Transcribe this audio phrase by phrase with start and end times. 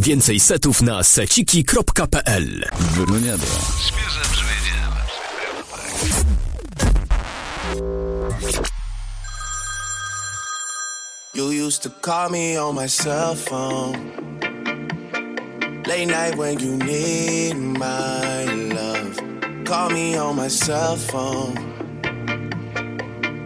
[0.00, 3.46] Więcej setów na seciki.pl Wyroniada.
[3.86, 4.80] Świeże brzmienie.
[11.34, 13.96] You used to call me on my cell phone.
[15.86, 18.44] Late night when you need my
[18.74, 19.16] love.
[19.64, 21.54] Call me on my cell phone.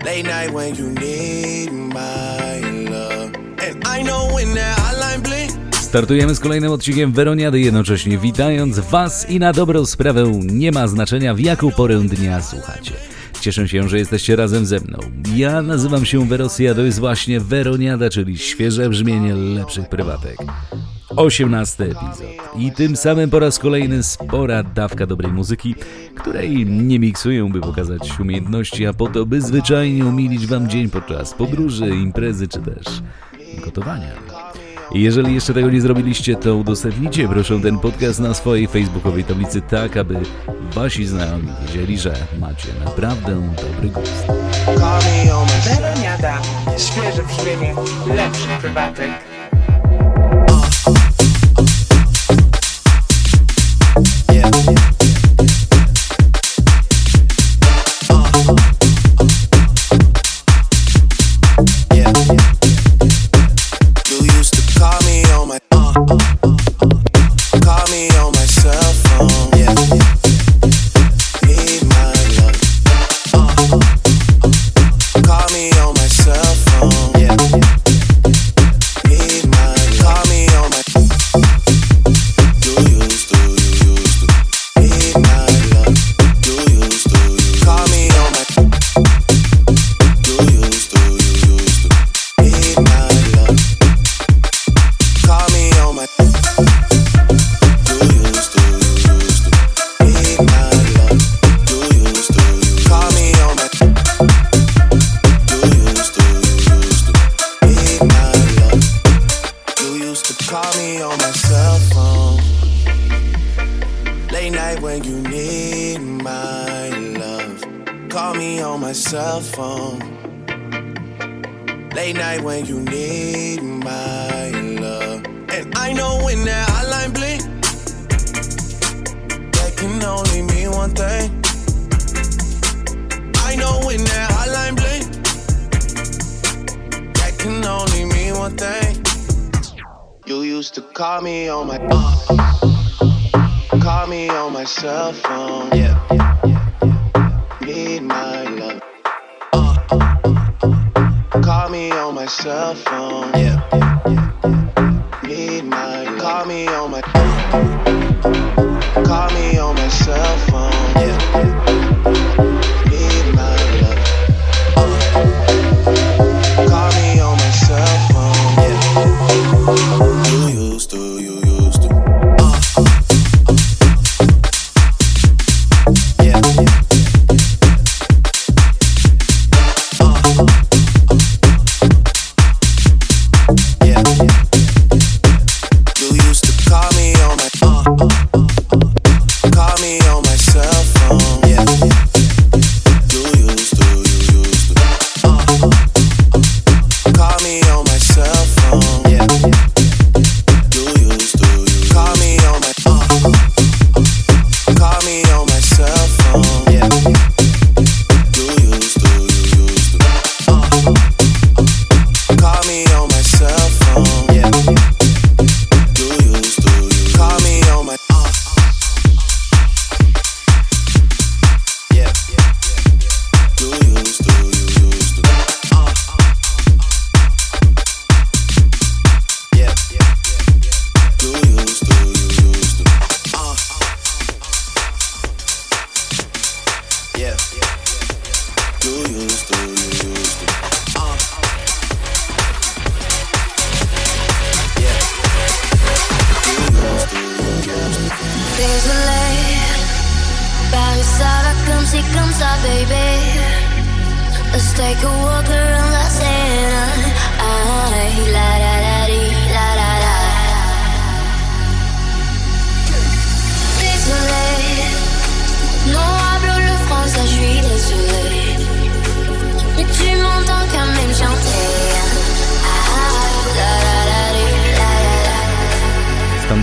[0.04, 2.60] Late night when you need my
[2.90, 3.34] love.
[3.58, 5.33] And I know when that hotline blink.
[5.94, 11.34] Startujemy z kolejnym odcinkiem Weroniady, jednocześnie witając Was i na dobrą sprawę nie ma znaczenia
[11.34, 12.92] w jaką porę dnia słuchacie.
[13.40, 14.98] Cieszę się, że jesteście razem ze mną.
[15.34, 20.36] Ja nazywam się Werosia, to jest właśnie Weroniada, czyli świeże brzmienie lepszych prywatek.
[21.16, 22.26] 18 epizod.
[22.58, 25.74] I tym samym po raz kolejny spora dawka dobrej muzyki,
[26.16, 31.34] której nie miksuję, by pokazać umiejętności, a po to, by zwyczajnie umilić Wam dzień podczas
[31.34, 33.02] podróży, imprezy czy też
[33.64, 34.43] gotowania.
[34.94, 39.96] Jeżeli jeszcze tego nie zrobiliście, to udostępnijcie proszę ten podcast na swojej facebookowej tablicy tak,
[39.96, 40.20] aby
[40.74, 44.26] wasi znajomi wiedzieli, że macie naprawdę dobry gust.
[45.64, 46.38] Weroniada,
[46.78, 47.74] świeże brzmienie,
[48.06, 49.33] lepszy prywatek.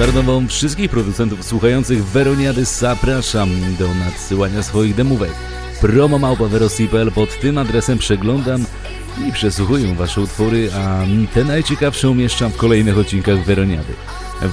[0.02, 3.50] Standardową wszystkich producentów słuchających Weroniady zapraszam
[3.80, 5.32] do nadsyłania swoich demówek.
[5.82, 8.66] promomałpa.werosi.pl pod tym adresem przeglądam
[9.28, 11.04] i przesłuchuję Wasze utwory, a
[11.34, 13.94] te najciekawsze umieszczam w kolejnych odcinkach Weroniady.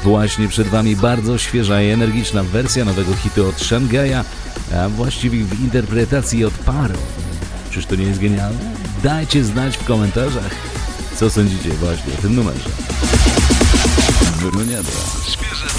[0.04, 4.24] Właśnie przed Wami bardzo świeża i energiczna wersja nowego hitu od Shanghai'a,
[4.76, 6.98] a właściwie w interpretacji od Paro.
[7.70, 8.74] Czyż to nie jest genialne?
[9.02, 10.54] Dajcie znać w komentarzach,
[11.16, 12.70] co sądzicie właśnie o tym numerze.
[14.40, 14.92] Брунетта.
[15.26, 15.78] Список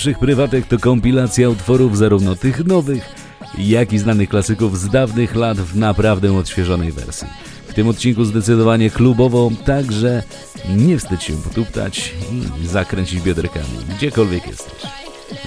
[0.00, 3.14] Lepszych prywatek to kompilacja utworów zarówno tych nowych,
[3.58, 7.28] jak i znanych klasyków z dawnych lat w naprawdę odświeżonej wersji.
[7.68, 10.22] W tym odcinku zdecydowanie klubowo, także
[10.68, 12.14] nie wstydź się potuptać
[12.62, 14.82] i zakręcić bioderkami, gdziekolwiek jesteś.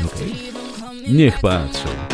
[0.05, 1.13] Okay?
[1.13, 2.12] Niech patrzą.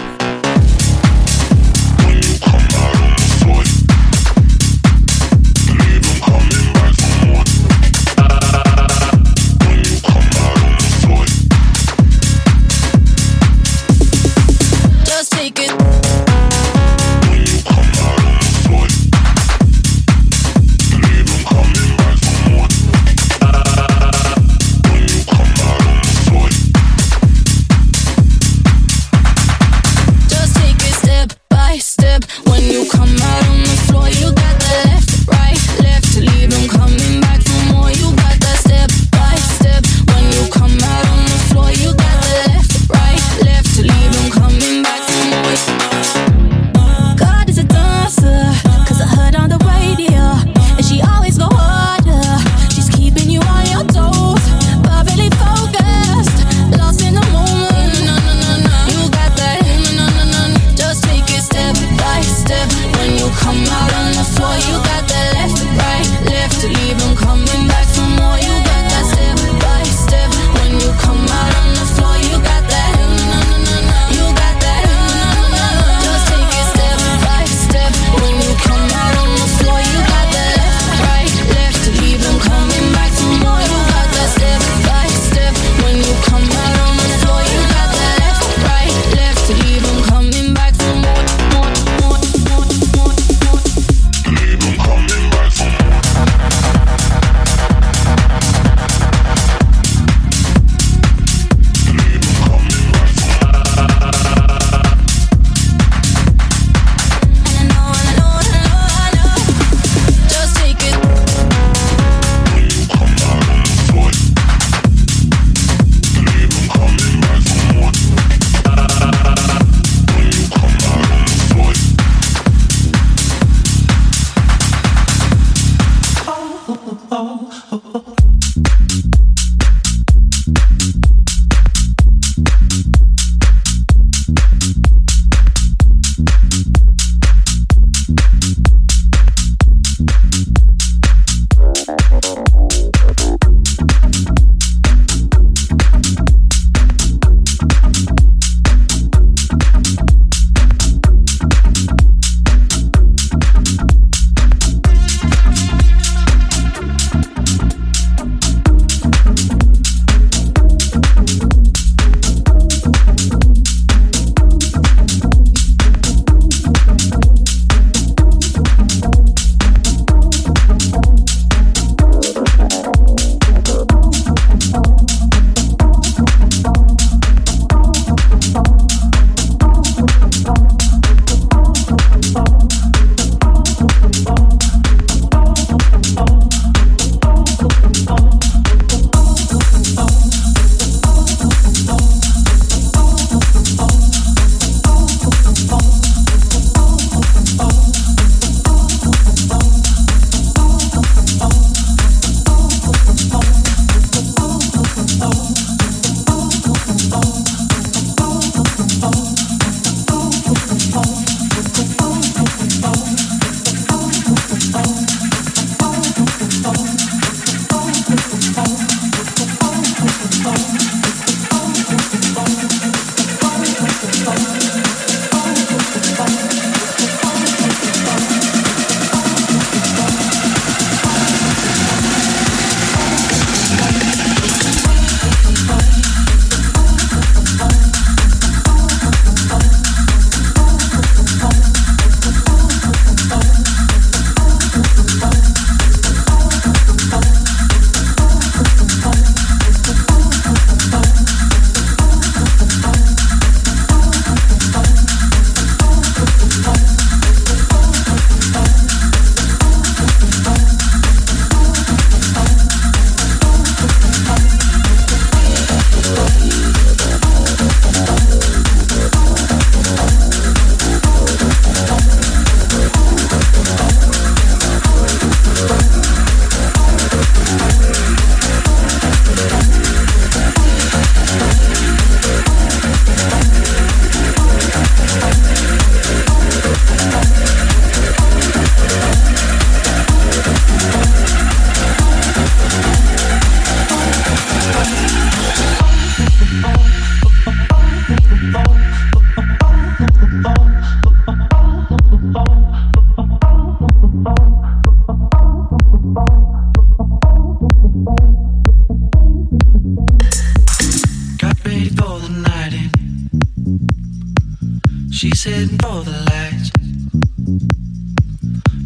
[315.19, 316.71] She's heading for the lights,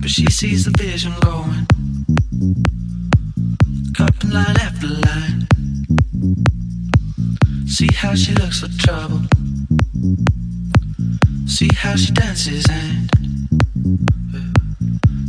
[0.01, 1.67] but she sees the vision going.
[3.93, 5.47] Cupping line after line.
[7.67, 9.21] See how she looks for trouble.
[11.45, 13.11] See how she dances and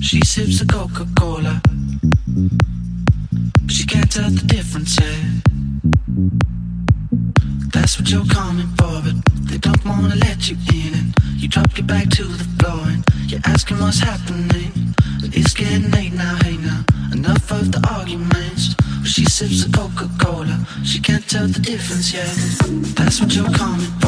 [0.03, 1.61] she sips a Coca Cola.
[3.61, 4.97] But she can't tell the difference.
[7.75, 8.54] That's what you're calling.
[11.94, 14.72] back to the floor and you're asking what's happening.
[15.38, 16.83] It's getting late now, hey now.
[17.12, 18.74] Enough of the arguments.
[18.80, 22.35] Well, she sips a Coca Cola, she can't tell the difference yet.
[22.96, 24.04] That's what you're coming.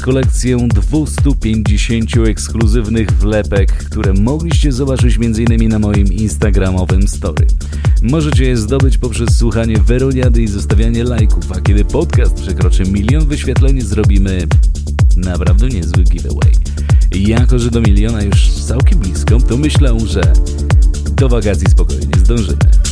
[0.00, 5.68] Kolekcję 250 ekskluzywnych wlepek, które mogliście zobaczyć m.in.
[5.68, 7.46] na moim instagramowym story.
[8.02, 13.80] Możecie je zdobyć poprzez słuchanie Weroniady i zostawianie lajków, a kiedy podcast przekroczy milion wyświetleń,
[13.80, 14.46] zrobimy
[15.16, 16.52] naprawdę niezły giveaway.
[17.14, 20.32] Jako, że do miliona już całkiem blisko, to myślę, że
[21.16, 22.89] do wakacji spokojnie zdążymy.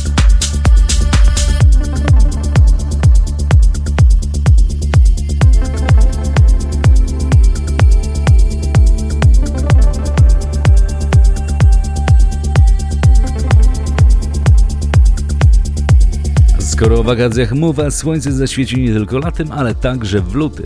[16.79, 20.65] Skoro o wakacjach mowa, słońce zaświeci nie tylko latem, ale także w lutym.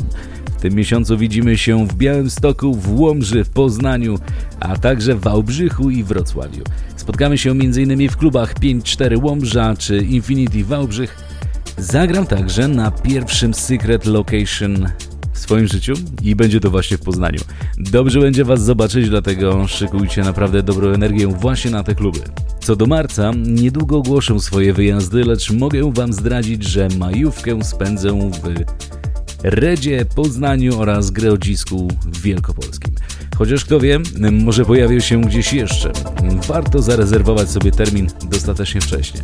[0.57, 4.19] W tym miesiącu widzimy się w Białymstoku, w Łomży, w Poznaniu,
[4.59, 6.63] a także w Wałbrzychu i Wrocławiu.
[6.95, 8.09] Spotkamy się m.in.
[8.09, 11.17] w klubach 5-4 Łomża czy Infinity Wałbrzych.
[11.77, 14.87] Zagram także na pierwszym Secret Location
[15.43, 17.39] swoim życiu i będzie to właśnie w Poznaniu.
[17.77, 22.19] Dobrze będzie Was zobaczyć, dlatego szykujcie naprawdę dobrą energię właśnie na te kluby.
[22.59, 28.63] Co do marca, niedługo ogłoszę swoje wyjazdy, lecz mogę Wam zdradzić, że majówkę spędzę w
[29.43, 31.87] Redzie, Poznaniu oraz Grodzisku
[32.23, 32.95] Wielkopolskim.
[33.37, 33.99] Chociaż kto wie,
[34.31, 35.91] może pojawił się gdzieś jeszcze.
[36.47, 39.21] Warto zarezerwować sobie termin dostatecznie wcześnie.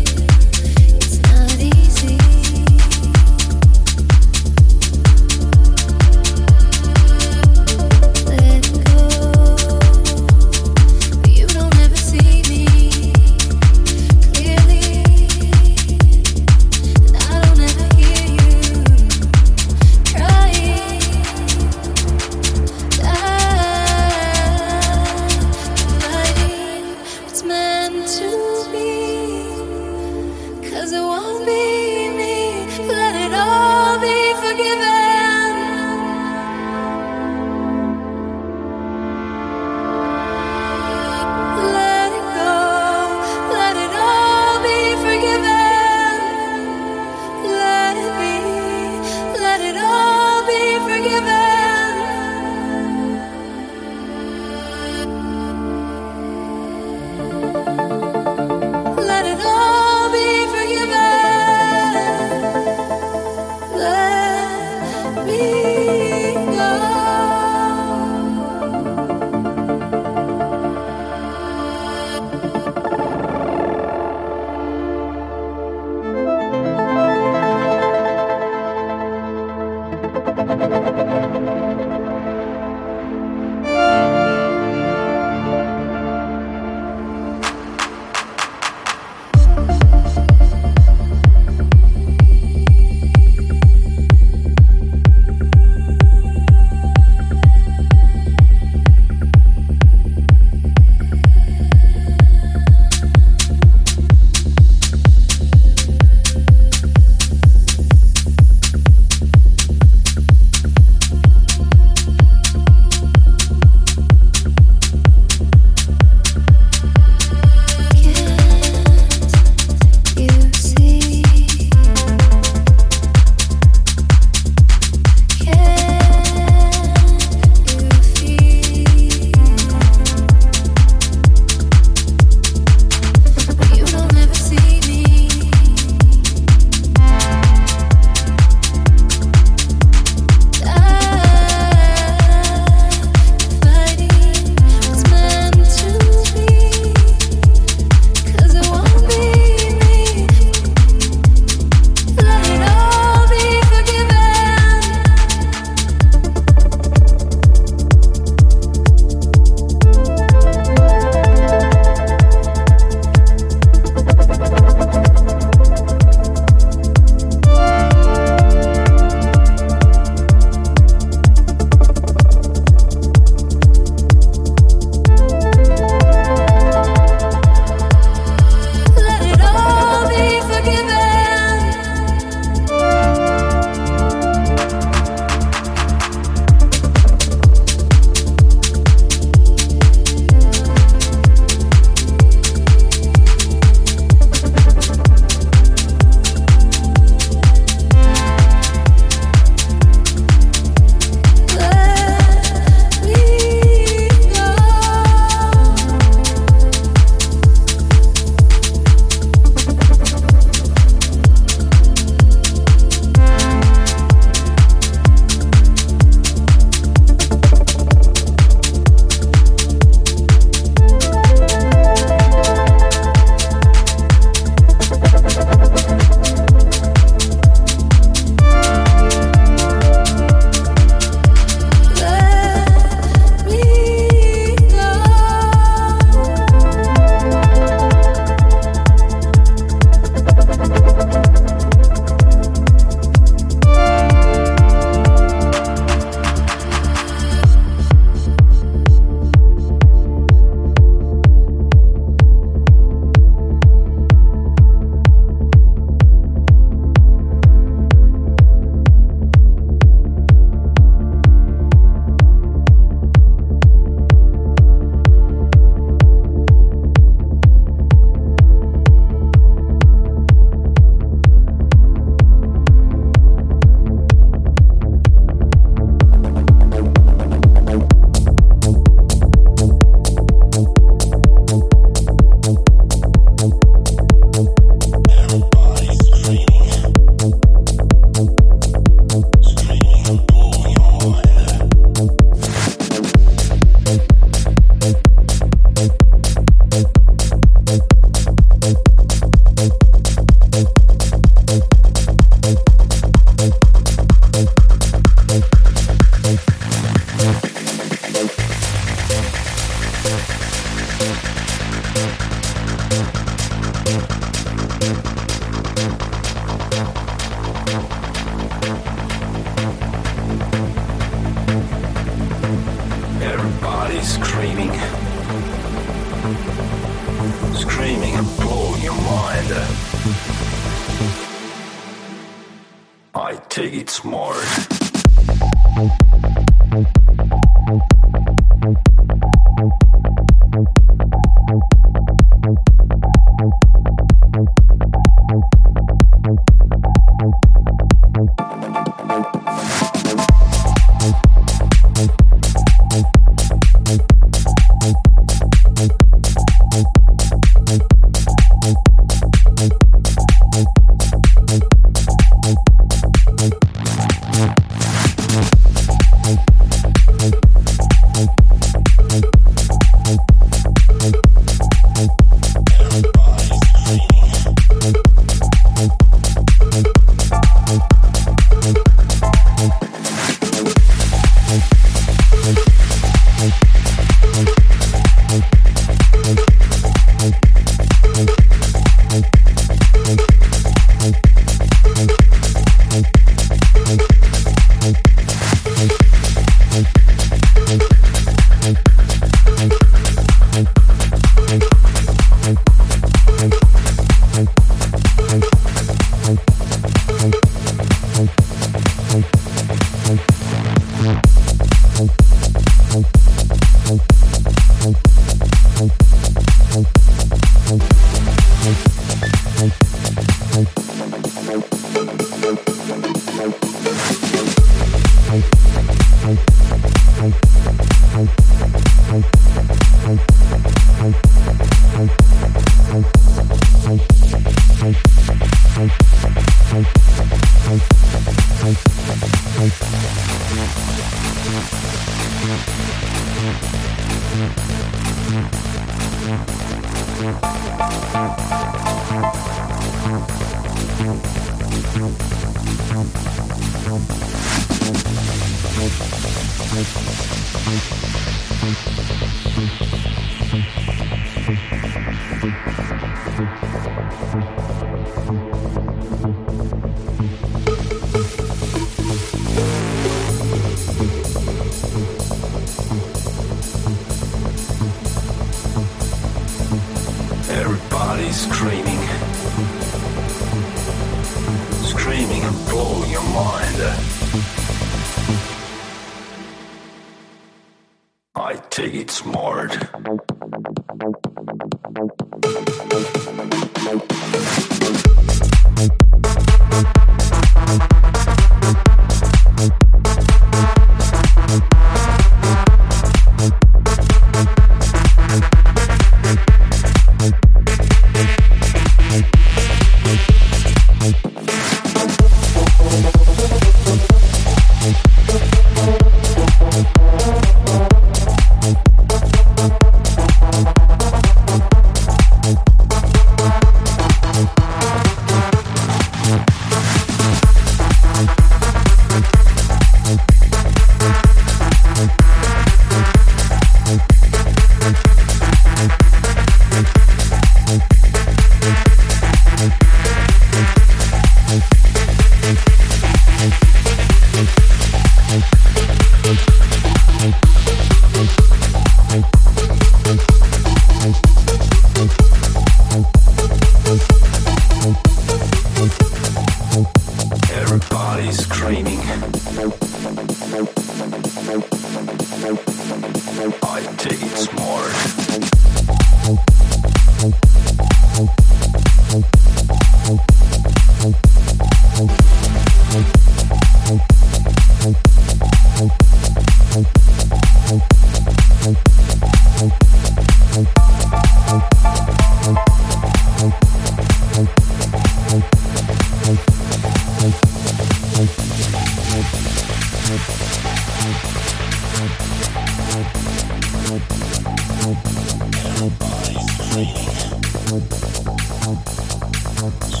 [599.60, 600.00] Thank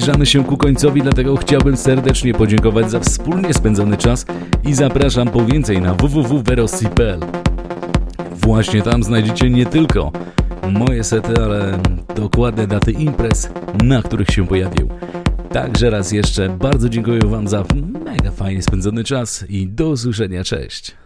[0.00, 4.26] Zbliżamy się ku końcowi, dlatego chciałbym serdecznie podziękować za wspólnie spędzony czas
[4.64, 7.20] i zapraszam po więcej na www.verossi.pl.
[8.32, 10.12] Właśnie tam znajdziecie nie tylko
[10.70, 11.78] moje sety, ale
[12.16, 13.50] dokładne daty imprez,
[13.84, 14.88] na których się pojawił.
[15.52, 17.64] Także raz jeszcze bardzo dziękuję Wam za
[18.04, 20.44] mega fajnie spędzony czas i do usłyszenia.
[20.44, 20.99] Cześć!